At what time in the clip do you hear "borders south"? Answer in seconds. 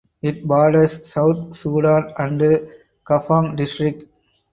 0.47-1.55